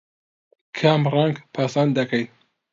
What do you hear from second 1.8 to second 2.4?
دەکەیت؟